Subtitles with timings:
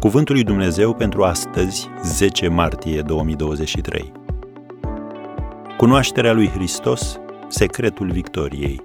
[0.00, 4.12] Cuvântul lui Dumnezeu pentru astăzi, 10 martie 2023.
[5.76, 7.18] Cunoașterea lui Hristos,
[7.48, 8.82] secretul victoriei.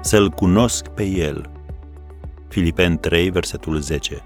[0.00, 1.50] Să-L cunosc pe El.
[2.48, 4.24] Filipen 3, versetul 10.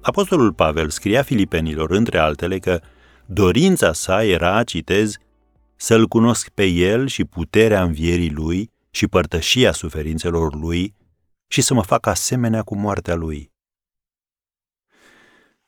[0.00, 2.80] Apostolul Pavel scria filipenilor, între altele, că
[3.26, 5.16] dorința sa era, citez,
[5.76, 10.94] să-L cunosc pe El și puterea învierii Lui și părtășia suferințelor Lui,
[11.52, 13.52] și să mă fac asemenea cu moartea lui.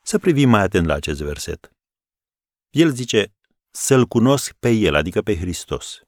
[0.01, 1.71] Să privim mai atent la acest verset.
[2.69, 3.33] El zice
[3.71, 6.01] să-L cunosc pe El, adică pe Hristos.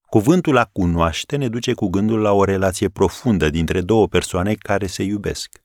[0.00, 4.86] Cuvântul a cunoaște ne duce cu gândul la o relație profundă dintre două persoane care
[4.86, 5.64] se iubesc.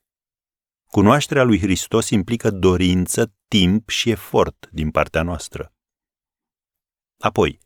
[0.85, 5.73] Cunoașterea lui Hristos implică dorință, timp și efort din partea noastră.
[7.20, 7.59] Apoi,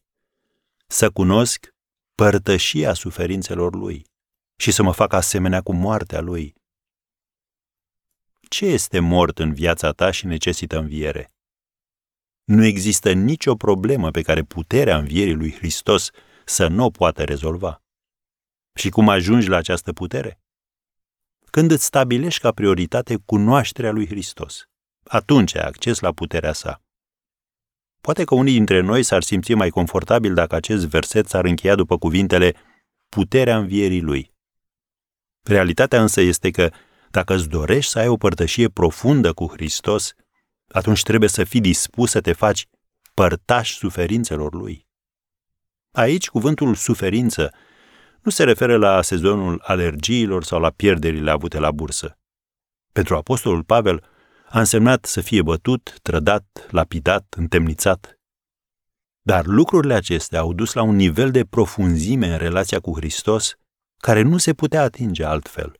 [0.87, 1.75] să cunosc
[2.15, 4.08] părtășia suferințelor lui
[4.59, 6.55] și să mă fac asemenea cu moartea lui.
[8.49, 11.31] Ce este mort în viața ta și necesită înviere?
[12.43, 16.09] Nu există nicio problemă pe care puterea învierii lui Hristos
[16.45, 17.83] să nu o poată rezolva.
[18.73, 20.39] Și cum ajungi la această putere?
[21.45, 24.63] Când îți stabilești ca prioritate cunoașterea lui Hristos,
[25.03, 26.81] atunci ai acces la puterea sa.
[28.01, 31.97] Poate că unii dintre noi s-ar simți mai confortabil dacă acest verset s-ar încheia după
[31.97, 32.55] cuvintele
[33.09, 34.28] puterea învierii lui.
[35.43, 36.69] Realitatea însă este că
[37.09, 40.13] dacă îți dorești să ai o părtășie profundă cu Hristos,
[40.67, 42.67] atunci trebuie să fii dispus să te faci
[43.13, 44.87] părtaș suferințelor Lui.
[45.91, 47.53] Aici, cuvântul suferință
[48.21, 52.17] nu se referă la sezonul alergiilor sau la pierderile avute la bursă.
[52.91, 54.03] Pentru apostolul Pavel
[54.49, 58.19] a însemnat să fie bătut, trădat, lapidat, întemnițat.
[59.21, 63.55] Dar lucrurile acestea au dus la un nivel de profunzime în relația cu Hristos
[63.99, 65.79] care nu se putea atinge altfel.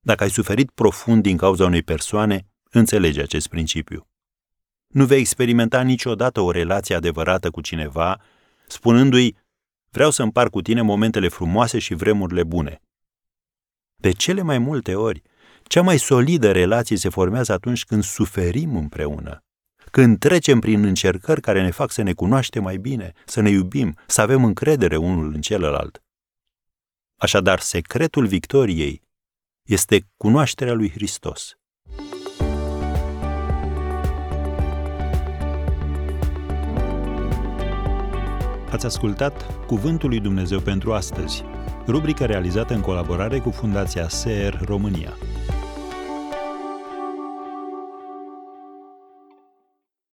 [0.00, 4.08] Dacă ai suferit profund din cauza unei persoane, înțelegi acest principiu.
[4.88, 8.20] Nu vei experimenta niciodată o relație adevărată cu cineva,
[8.66, 9.36] spunându-i,
[9.90, 12.80] vreau să împar cu tine momentele frumoase și vremurile bune.
[13.96, 15.22] De cele mai multe ori,
[15.62, 19.42] cea mai solidă relație se formează atunci când suferim împreună,
[19.90, 23.96] când trecem prin încercări care ne fac să ne cunoaștem mai bine, să ne iubim,
[24.06, 26.02] să avem încredere unul în celălalt.
[27.20, 29.02] Așadar, secretul victoriei
[29.62, 31.58] este cunoașterea lui Hristos.
[38.70, 41.44] Ați ascultat Cuvântul lui Dumnezeu pentru astăzi,
[41.86, 45.16] rubrica realizată în colaborare cu Fundația SER România.